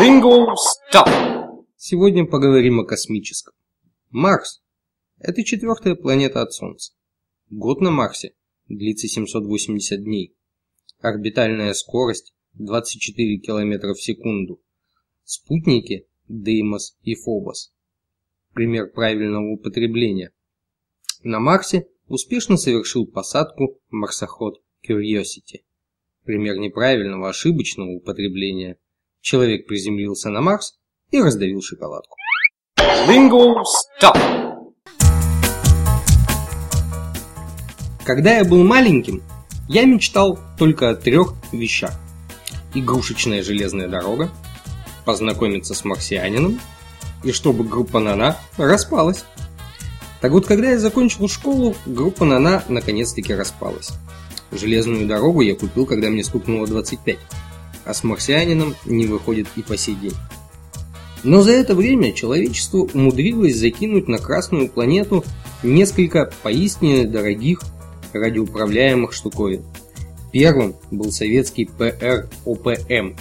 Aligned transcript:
Lingo 0.00 0.54
Stop. 0.56 1.66
Сегодня 1.76 2.24
поговорим 2.24 2.80
о 2.80 2.86
космическом. 2.86 3.52
Марс– 4.08 4.62
это 5.18 5.44
четвертая 5.44 5.94
планета 5.94 6.40
от 6.40 6.54
Солнца. 6.54 6.94
Год 7.50 7.82
на 7.82 7.90
Марсе 7.90 8.32
длится 8.66 9.08
780 9.08 10.02
дней. 10.02 10.34
Орбитальная 11.00 11.74
скорость 11.74 12.32
24 12.54 13.40
км 13.40 13.92
в 13.92 14.00
секунду. 14.00 14.62
Спутники 15.24 16.06
Деймос 16.28 16.96
и 17.02 17.14
Фобос. 17.14 17.70
Пример 18.54 18.90
правильного 18.92 19.52
употребления. 19.52 20.32
На 21.22 21.40
Марсе 21.40 21.88
успешно 22.08 22.56
совершил 22.56 23.06
посадку 23.06 23.78
марсоход 23.90 24.62
Curiosity. 24.82 25.60
Пример 26.24 26.56
неправильного 26.56 27.28
ошибочного 27.28 27.90
употребления– 27.90 28.78
Человек 29.22 29.66
приземлился 29.66 30.30
на 30.30 30.40
Марс 30.40 30.74
и 31.10 31.20
раздавил 31.20 31.60
шоколадку. 31.60 32.16
Lingo 33.06 33.54
Stop. 34.00 34.16
Когда 38.04 38.38
я 38.38 38.44
был 38.44 38.64
маленьким, 38.64 39.22
я 39.68 39.84
мечтал 39.84 40.38
только 40.58 40.90
о 40.90 40.94
трех 40.94 41.34
вещах. 41.52 41.92
Игрушечная 42.74 43.42
железная 43.42 43.88
дорога, 43.88 44.30
познакомиться 45.04 45.74
с 45.74 45.84
марсианином 45.84 46.58
и 47.22 47.32
чтобы 47.32 47.64
группа 47.64 48.00
Нана 48.00 48.38
распалась. 48.56 49.24
Так 50.22 50.32
вот, 50.32 50.46
когда 50.46 50.70
я 50.70 50.78
закончил 50.78 51.28
школу, 51.28 51.76
группа 51.84 52.24
Нана 52.24 52.64
наконец-таки 52.68 53.34
распалась. 53.34 53.90
Железную 54.50 55.06
дорогу 55.06 55.42
я 55.42 55.54
купил, 55.54 55.84
когда 55.84 56.08
мне 56.08 56.24
стукнуло 56.24 56.66
25 56.66 57.18
а 57.90 57.94
с 57.94 58.04
марсианином 58.04 58.76
не 58.84 59.06
выходит 59.06 59.48
и 59.56 59.62
по 59.62 59.76
сей 59.76 59.96
день. 59.96 60.14
Но 61.24 61.42
за 61.42 61.52
это 61.52 61.74
время 61.74 62.12
человечество 62.12 62.78
умудрилось 62.78 63.56
закинуть 63.56 64.08
на 64.08 64.18
Красную 64.18 64.68
планету 64.68 65.24
несколько 65.62 66.32
поистине 66.42 67.04
дорогих 67.04 67.62
радиоуправляемых 68.12 69.12
штуковин. 69.12 69.64
Первым 70.32 70.76
был 70.90 71.10
советский 71.10 71.68
ПР-ОПМ, 71.76 73.16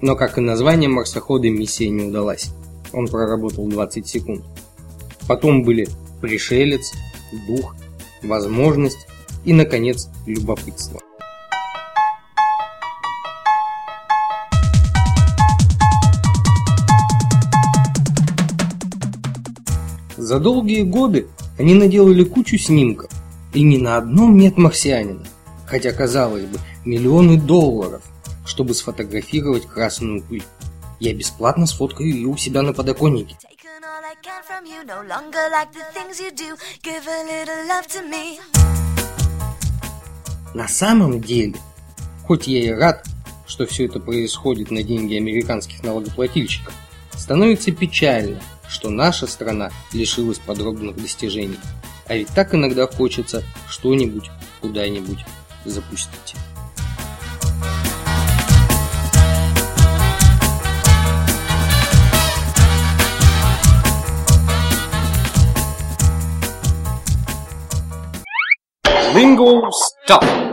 но 0.00 0.16
как 0.16 0.38
и 0.38 0.40
название 0.40 0.88
марсохода 0.88 1.50
миссия 1.50 1.88
не 1.88 2.04
удалась. 2.04 2.50
Он 2.92 3.08
проработал 3.08 3.66
20 3.66 4.06
секунд. 4.06 4.44
Потом 5.26 5.64
были 5.64 5.88
пришелец, 6.20 6.92
дух, 7.48 7.74
возможность 8.22 9.08
и, 9.44 9.52
наконец, 9.52 10.08
любопытство. 10.26 11.00
За 20.24 20.38
долгие 20.38 20.84
годы 20.84 21.28
они 21.58 21.74
наделали 21.74 22.24
кучу 22.24 22.56
снимков, 22.56 23.10
и 23.52 23.62
ни 23.62 23.76
на 23.76 23.98
одном 23.98 24.38
нет 24.38 24.56
марсианина. 24.56 25.22
Хотя, 25.66 25.92
казалось 25.92 26.46
бы, 26.46 26.58
миллионы 26.86 27.38
долларов, 27.38 28.02
чтобы 28.46 28.72
сфотографировать 28.72 29.66
красную 29.66 30.22
пыль. 30.22 30.42
Я 30.98 31.12
бесплатно 31.12 31.66
сфоткаю 31.66 32.08
ее 32.08 32.28
у 32.28 32.38
себя 32.38 32.62
на 32.62 32.72
подоконнике. 32.72 33.36
На 40.54 40.68
самом 40.68 41.20
деле, 41.20 41.56
хоть 42.26 42.46
я 42.46 42.64
и 42.64 42.70
рад, 42.70 43.04
что 43.46 43.66
все 43.66 43.84
это 43.84 44.00
происходит 44.00 44.70
на 44.70 44.82
деньги 44.82 45.16
американских 45.16 45.82
налогоплательщиков, 45.82 46.72
становится 47.14 47.72
печально– 47.72 48.40
что 48.68 48.90
наша 48.90 49.26
страна 49.26 49.70
лишилась 49.92 50.38
подробных 50.38 50.96
достижений. 50.96 51.58
А 52.06 52.14
ведь 52.14 52.28
так 52.28 52.54
иногда 52.54 52.86
хочется 52.86 53.42
что-нибудь 53.68 54.30
куда-нибудь 54.60 55.24
запустить. 55.64 56.34
Lingo 69.14 69.70
Stop! 69.70 70.43